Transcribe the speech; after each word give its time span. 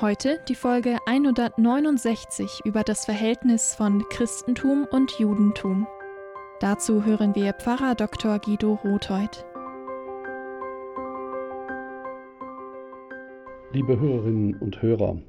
Heute 0.00 0.38
die 0.48 0.54
Folge 0.54 0.98
169 1.06 2.60
über 2.64 2.84
das 2.84 3.04
Verhältnis 3.04 3.74
von 3.74 4.04
Christentum 4.10 4.86
und 4.88 5.10
Judentum. 5.18 5.88
Dazu 6.60 7.04
hören 7.04 7.34
wir 7.34 7.52
Pfarrer 7.52 7.96
Dr. 7.96 8.38
Guido 8.38 8.74
Rotheuth. 8.84 9.44
Liebe 13.72 13.98
Hörerinnen 13.98 14.54
und 14.60 14.80
Hörer, 14.82 15.20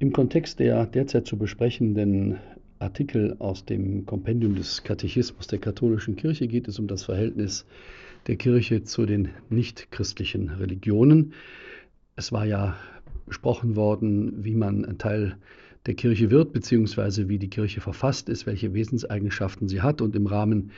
im 0.00 0.12
Kontext 0.12 0.58
der 0.58 0.84
derzeit 0.84 1.28
zu 1.28 1.38
besprechenden 1.38 2.40
Artikel 2.80 3.36
aus 3.38 3.64
dem 3.64 4.06
Kompendium 4.06 4.56
des 4.56 4.82
Katechismus 4.82 5.46
der 5.46 5.60
katholischen 5.60 6.16
Kirche 6.16 6.48
geht 6.48 6.66
es 6.66 6.80
um 6.80 6.88
das 6.88 7.04
Verhältnis 7.04 7.64
der 8.26 8.34
Kirche 8.34 8.82
zu 8.82 9.06
den 9.06 9.28
nichtchristlichen 9.50 10.48
Religionen. 10.48 11.32
Es 12.16 12.32
war 12.32 12.44
ja 12.44 12.74
besprochen 13.26 13.76
worden, 13.76 14.44
wie 14.44 14.54
man 14.54 14.84
ein 14.84 14.98
Teil 14.98 15.36
der 15.86 15.94
Kirche 15.94 16.30
wird, 16.30 16.52
beziehungsweise 16.52 17.28
wie 17.28 17.38
die 17.38 17.50
Kirche 17.50 17.80
verfasst 17.80 18.28
ist, 18.28 18.46
welche 18.46 18.74
Wesenseigenschaften 18.74 19.68
sie 19.68 19.82
hat. 19.82 20.00
Und 20.00 20.16
im 20.16 20.26
Rahmen 20.26 20.72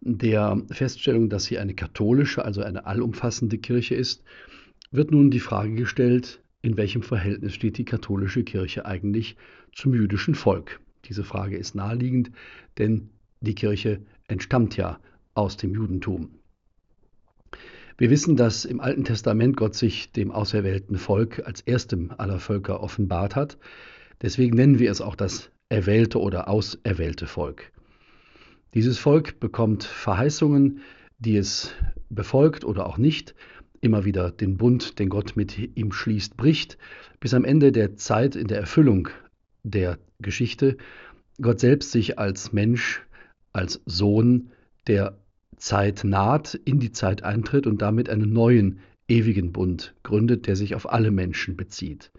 der 0.00 0.60
Feststellung, 0.70 1.28
dass 1.28 1.44
sie 1.44 1.58
eine 1.58 1.74
katholische, 1.74 2.44
also 2.44 2.62
eine 2.62 2.86
allumfassende 2.86 3.58
Kirche 3.58 3.94
ist, 3.94 4.22
wird 4.90 5.10
nun 5.10 5.30
die 5.30 5.40
Frage 5.40 5.74
gestellt, 5.74 6.42
in 6.62 6.76
welchem 6.76 7.02
Verhältnis 7.02 7.54
steht 7.54 7.78
die 7.78 7.84
katholische 7.84 8.44
Kirche 8.44 8.84
eigentlich 8.84 9.36
zum 9.72 9.94
jüdischen 9.94 10.34
Volk? 10.34 10.80
Diese 11.06 11.24
Frage 11.24 11.56
ist 11.56 11.74
naheliegend, 11.74 12.30
denn 12.76 13.08
die 13.40 13.54
Kirche 13.54 14.02
entstammt 14.28 14.76
ja 14.76 14.98
aus 15.32 15.56
dem 15.56 15.74
Judentum. 15.74 16.30
Wir 18.00 18.08
wissen, 18.08 18.34
dass 18.34 18.64
im 18.64 18.80
Alten 18.80 19.04
Testament 19.04 19.58
Gott 19.58 19.74
sich 19.74 20.10
dem 20.10 20.30
auserwählten 20.30 20.96
Volk 20.96 21.42
als 21.44 21.60
erstem 21.60 22.14
aller 22.16 22.38
Völker 22.38 22.82
offenbart 22.82 23.36
hat. 23.36 23.58
Deswegen 24.22 24.56
nennen 24.56 24.78
wir 24.78 24.90
es 24.90 25.02
auch 25.02 25.14
das 25.14 25.50
erwählte 25.68 26.18
oder 26.18 26.48
auserwählte 26.48 27.26
Volk. 27.26 27.72
Dieses 28.72 28.98
Volk 28.98 29.38
bekommt 29.38 29.84
Verheißungen, 29.84 30.80
die 31.18 31.36
es 31.36 31.74
befolgt 32.08 32.64
oder 32.64 32.86
auch 32.86 32.96
nicht, 32.96 33.34
immer 33.82 34.06
wieder 34.06 34.30
den 34.30 34.56
Bund, 34.56 34.98
den 34.98 35.10
Gott 35.10 35.36
mit 35.36 35.58
ihm 35.76 35.92
schließt, 35.92 36.38
bricht, 36.38 36.78
bis 37.20 37.34
am 37.34 37.44
Ende 37.44 37.70
der 37.70 37.96
Zeit 37.96 38.34
in 38.34 38.46
der 38.46 38.60
Erfüllung 38.60 39.10
der 39.62 39.98
Geschichte 40.20 40.78
Gott 41.42 41.60
selbst 41.60 41.92
sich 41.92 42.18
als 42.18 42.54
Mensch, 42.54 43.02
als 43.52 43.82
Sohn 43.84 44.52
der 44.86 45.19
Zeit 45.60 46.02
naht, 46.04 46.54
in 46.64 46.80
die 46.80 46.90
Zeit 46.90 47.22
eintritt 47.22 47.66
und 47.66 47.80
damit 47.80 48.08
einen 48.08 48.32
neuen, 48.32 48.80
ewigen 49.08 49.52
Bund 49.52 49.94
gründet, 50.02 50.46
der 50.46 50.56
sich 50.56 50.74
auf 50.74 50.90
alle 50.90 51.10
Menschen 51.10 51.56
bezieht. 51.56 52.10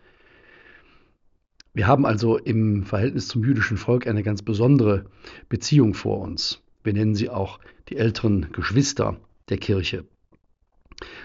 Wir 1.73 1.87
haben 1.87 2.05
also 2.05 2.37
im 2.37 2.83
Verhältnis 2.83 3.27
zum 3.27 3.43
jüdischen 3.43 3.77
Volk 3.77 4.05
eine 4.05 4.23
ganz 4.23 4.41
besondere 4.41 5.05
Beziehung 5.47 5.93
vor 5.93 6.19
uns. 6.19 6.61
Wir 6.83 6.93
nennen 6.93 7.15
sie 7.15 7.29
auch 7.29 7.59
die 7.89 7.97
älteren 7.97 8.51
Geschwister 8.51 9.17
der 9.49 9.57
Kirche. 9.57 10.05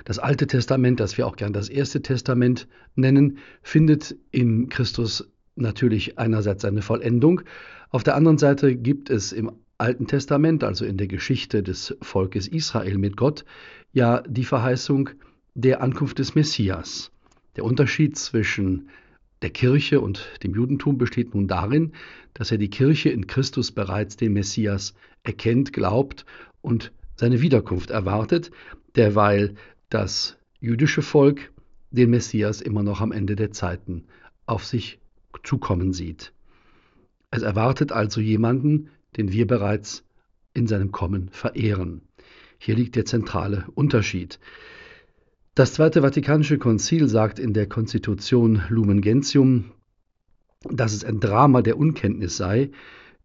Das 0.05 0.19
Alte 0.19 0.47
Testament, 0.47 1.01
das 1.01 1.19
wir 1.19 1.27
auch 1.27 1.37
gern 1.37 1.53
das 1.53 1.69
Erste 1.69 2.01
Testament 2.01 2.69
nennen, 2.95 3.39
findet 3.63 4.17
in 4.31 4.69
Christus 4.69 5.29
natürlich 5.57 6.19
einerseits 6.19 6.63
seine 6.63 6.83
Vollendung, 6.83 7.43
auf 7.91 8.03
der 8.03 8.17
anderen 8.17 8.39
Seite 8.39 8.77
gibt 8.77 9.11
es 9.11 9.33
im 9.33 9.53
Alten 9.79 10.07
Testament, 10.07 10.65
also 10.65 10.85
in 10.85 10.97
der 10.97 11.07
Geschichte 11.07 11.63
des 11.63 11.97
Volkes 12.01 12.49
Israel 12.49 12.99
mit 12.99 13.17
Gott, 13.17 13.45
ja 13.93 14.23
die 14.23 14.45
Verheißung 14.45 15.11
der 15.55 15.83
Ankunft 15.83 16.19
des 16.19 16.35
Messias. 16.35 17.11
Der 17.57 17.65
Unterschied 17.65 18.17
zwischen 18.17 18.89
der 19.43 19.51
Kirche 19.51 20.01
und 20.01 20.31
dem 20.43 20.55
Judentum 20.55 20.99
besteht 20.99 21.35
nun 21.35 21.47
darin, 21.47 21.93
dass 22.35 22.51
er 22.51 22.59
die 22.59 22.71
Kirche 22.71 23.11
in 23.11 23.27
Christus 23.27 23.71
bereits 23.71 24.17
den 24.17 24.33
Messias 24.33 24.95
erkennt, 25.23 25.73
glaubt 25.73 26.25
und 26.63 26.93
seine 27.17 27.41
Wiederkunft 27.41 27.91
erwartet, 27.91 28.51
derweil 28.95 29.55
das 29.91 30.39
jüdische 30.61 31.03
Volk 31.03 31.53
den 31.91 32.11
Messias 32.11 32.61
immer 32.61 32.83
noch 32.83 33.01
am 33.01 33.13
Ende 33.13 33.37
der 33.37 33.53
Zeiten 33.53 34.05
auf 34.47 34.65
sich 34.65 34.99
zukommen 35.43 35.93
sieht. 35.93 36.33
Es 37.31 37.43
erwartet 37.43 37.93
also 37.93 38.21
jemanden, 38.21 38.91
den 39.17 39.33
wir 39.33 39.47
bereits 39.47 40.05
in 40.55 40.67
seinem 40.67 40.93
Kommen 40.93 41.29
verehren. 41.31 42.03
Hier 42.59 42.75
liegt 42.75 42.97
der 42.97 43.05
zentrale 43.05 43.67
Unterschied. 43.75 44.39
Das 45.55 45.75
Zweite 45.75 46.03
Vatikanische 46.03 46.59
Konzil 46.59 47.09
sagt 47.09 47.39
in 47.39 47.55
der 47.55 47.67
Konstitution 47.67 48.63
Lumen 48.69 49.01
Gentium, 49.01 49.73
dass 50.71 50.93
es 50.93 51.05
ein 51.05 51.21
Drama 51.21 51.63
der 51.63 51.79
Unkenntnis 51.79 52.37
sei, 52.37 52.71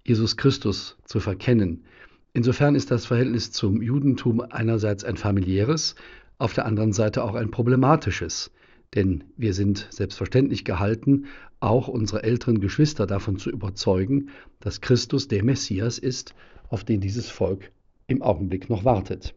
Jesus 0.05 0.37
Christus 0.37 0.97
zu 1.05 1.19
verkennen. 1.19 1.85
Insofern 2.33 2.75
ist 2.75 2.91
das 2.91 3.05
Verhältnis 3.05 3.51
zum 3.51 3.81
Judentum 3.81 4.41
einerseits 4.41 5.03
ein 5.03 5.17
familiäres, 5.17 5.95
auf 6.37 6.53
der 6.53 6.65
anderen 6.65 6.93
Seite 6.93 7.23
auch 7.23 7.35
ein 7.35 7.51
problematisches. 7.51 8.51
Denn 8.95 9.23
wir 9.37 9.53
sind 9.53 9.87
selbstverständlich 9.89 10.65
gehalten, 10.65 11.25
auch 11.59 11.87
unsere 11.87 12.23
älteren 12.23 12.59
Geschwister 12.59 13.07
davon 13.07 13.37
zu 13.37 13.49
überzeugen, 13.49 14.29
dass 14.59 14.81
Christus 14.81 15.27
der 15.27 15.43
Messias 15.43 15.97
ist, 15.97 16.35
auf 16.67 16.83
den 16.83 16.99
dieses 16.99 17.29
Volk 17.29 17.71
im 18.07 18.21
Augenblick 18.21 18.69
noch 18.69 18.83
wartet. 18.83 19.33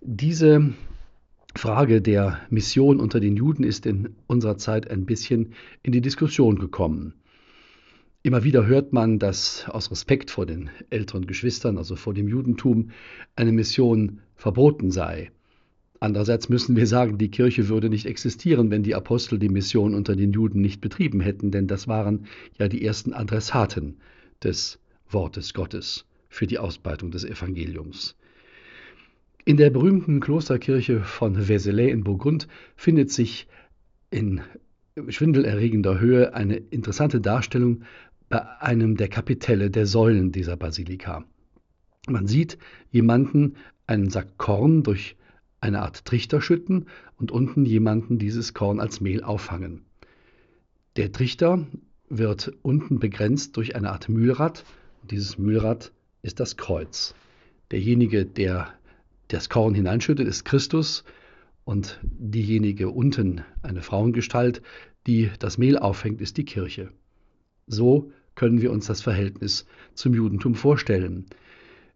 Diese 0.00 0.72
Frage 1.54 2.02
der 2.02 2.40
Mission 2.50 3.00
unter 3.00 3.20
den 3.20 3.36
Juden 3.36 3.64
ist 3.64 3.86
in 3.86 4.14
unserer 4.26 4.58
Zeit 4.58 4.90
ein 4.90 5.06
bisschen 5.06 5.54
in 5.82 5.92
die 5.92 6.00
Diskussion 6.00 6.58
gekommen. 6.58 7.14
Immer 8.22 8.44
wieder 8.44 8.66
hört 8.66 8.92
man, 8.92 9.18
dass 9.18 9.68
aus 9.68 9.90
Respekt 9.90 10.30
vor 10.30 10.46
den 10.46 10.70
älteren 10.90 11.26
Geschwistern, 11.26 11.78
also 11.78 11.96
vor 11.96 12.14
dem 12.14 12.28
Judentum, 12.28 12.90
eine 13.36 13.52
Mission 13.52 14.20
verboten 14.34 14.90
sei. 14.90 15.30
Andererseits 16.00 16.48
müssen 16.48 16.76
wir 16.76 16.86
sagen, 16.86 17.18
die 17.18 17.30
Kirche 17.30 17.68
würde 17.68 17.88
nicht 17.88 18.06
existieren, 18.06 18.70
wenn 18.70 18.84
die 18.84 18.94
Apostel 18.94 19.38
die 19.38 19.48
Mission 19.48 19.94
unter 19.94 20.14
den 20.14 20.32
Juden 20.32 20.60
nicht 20.60 20.80
betrieben 20.80 21.20
hätten, 21.20 21.50
denn 21.50 21.66
das 21.66 21.88
waren 21.88 22.26
ja 22.56 22.68
die 22.68 22.84
ersten 22.84 23.12
Adressaten 23.12 23.96
des 24.42 24.78
Wortes 25.10 25.54
Gottes 25.54 26.04
für 26.28 26.46
die 26.46 26.58
Ausbreitung 26.58 27.10
des 27.10 27.24
Evangeliums. 27.24 28.16
In 29.44 29.56
der 29.56 29.70
berühmten 29.70 30.20
Klosterkirche 30.20 31.00
von 31.00 31.36
Vézelay 31.36 31.88
in 31.88 32.04
Burgund 32.04 32.46
findet 32.76 33.10
sich 33.10 33.48
in 34.10 34.42
schwindelerregender 35.08 35.98
Höhe 35.98 36.34
eine 36.34 36.56
interessante 36.56 37.20
Darstellung 37.20 37.82
bei 38.28 38.46
einem 38.60 38.96
der 38.96 39.08
Kapitelle 39.08 39.70
der 39.70 39.86
Säulen 39.86 40.32
dieser 40.32 40.56
Basilika. 40.56 41.24
Man 42.08 42.26
sieht 42.26 42.58
jemanden 42.90 43.54
einen 43.86 44.10
Sack 44.10 44.36
Korn 44.36 44.82
durch 44.82 45.16
eine 45.60 45.82
Art 45.82 46.04
Trichter 46.04 46.40
schütten 46.40 46.86
und 47.16 47.32
unten 47.32 47.64
jemanden 47.64 48.18
dieses 48.18 48.54
Korn 48.54 48.80
als 48.80 49.00
Mehl 49.00 49.22
auffangen. 49.22 49.82
Der 50.96 51.12
Trichter 51.12 51.66
wird 52.08 52.52
unten 52.62 52.98
begrenzt 52.98 53.56
durch 53.56 53.76
eine 53.76 53.92
Art 53.92 54.08
Mühlrad 54.08 54.64
und 55.02 55.10
dieses 55.10 55.38
Mühlrad 55.38 55.92
ist 56.22 56.40
das 56.40 56.56
Kreuz. 56.56 57.14
Derjenige, 57.70 58.24
der 58.24 58.72
das 59.28 59.48
Korn 59.48 59.74
hineinschüttet, 59.74 60.26
ist 60.26 60.44
Christus 60.44 61.04
und 61.64 62.00
diejenige 62.02 62.88
unten, 62.88 63.42
eine 63.62 63.82
Frauengestalt, 63.82 64.62
die 65.06 65.30
das 65.38 65.58
Mehl 65.58 65.78
auffängt, 65.78 66.20
ist 66.20 66.36
die 66.38 66.44
Kirche. 66.44 66.90
So 67.66 68.12
können 68.34 68.62
wir 68.62 68.72
uns 68.72 68.86
das 68.86 69.02
Verhältnis 69.02 69.66
zum 69.94 70.14
Judentum 70.14 70.54
vorstellen. 70.54 71.26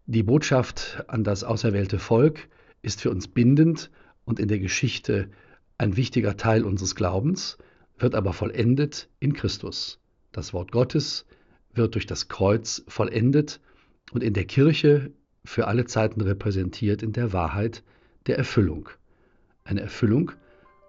Die 0.06 0.22
Botschaft 0.22 1.04
an 1.08 1.24
das 1.24 1.44
auserwählte 1.44 1.98
Volk 1.98 2.48
ist 2.82 3.00
für 3.00 3.10
uns 3.10 3.28
bindend 3.28 3.90
und 4.24 4.38
in 4.38 4.48
der 4.48 4.58
Geschichte 4.58 5.30
ein 5.78 5.96
wichtiger 5.96 6.36
Teil 6.36 6.64
unseres 6.64 6.94
Glaubens, 6.94 7.58
wird 7.98 8.14
aber 8.14 8.32
vollendet 8.32 9.08
in 9.20 9.32
Christus. 9.32 10.00
Das 10.32 10.52
Wort 10.52 10.72
Gottes 10.72 11.26
wird 11.72 11.94
durch 11.94 12.06
das 12.06 12.28
Kreuz 12.28 12.84
vollendet 12.88 13.60
und 14.12 14.22
in 14.22 14.34
der 14.34 14.44
Kirche 14.44 15.12
für 15.44 15.66
alle 15.66 15.86
Zeiten 15.86 16.20
repräsentiert 16.20 17.02
in 17.02 17.12
der 17.12 17.32
Wahrheit 17.32 17.82
der 18.26 18.38
Erfüllung. 18.38 18.88
Eine 19.64 19.80
Erfüllung 19.80 20.32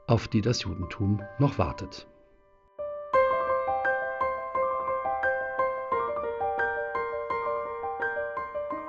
auf 0.07 0.27
die 0.27 0.41
das 0.41 0.63
Judentum 0.63 1.21
noch 1.39 1.57
wartet. 1.57 2.07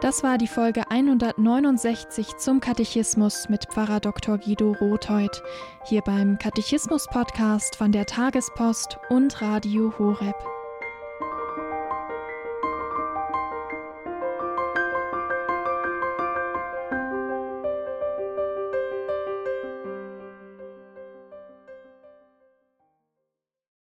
Das 0.00 0.22
war 0.22 0.36
die 0.36 0.48
Folge 0.48 0.90
169 0.90 2.36
zum 2.36 2.60
Katechismus 2.60 3.48
mit 3.48 3.66
Pfarrer 3.72 4.00
Dr. 4.00 4.38
Guido 4.38 4.72
Rothheut, 4.80 5.42
hier 5.84 6.02
beim 6.02 6.38
Katechismus-Podcast 6.38 7.76
von 7.76 7.92
der 7.92 8.04
Tagespost 8.04 8.98
und 9.08 9.40
Radio 9.40 9.92
Horeb. 9.98 10.36